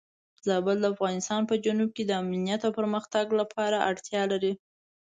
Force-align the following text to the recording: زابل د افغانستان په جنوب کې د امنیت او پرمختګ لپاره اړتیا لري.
زابل 0.45 0.75
د 0.81 0.85
افغانستان 0.93 1.41
په 1.49 1.55
جنوب 1.63 1.89
کې 1.97 2.03
د 2.05 2.11
امنیت 2.23 2.61
او 2.67 2.71
پرمختګ 2.79 3.25
لپاره 3.39 3.85
اړتیا 3.89 4.21
لري. 4.31 4.53